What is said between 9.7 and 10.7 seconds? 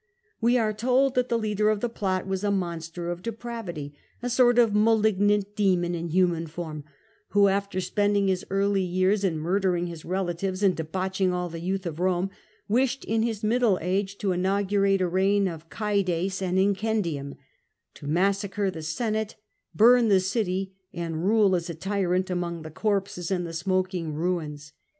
his relatives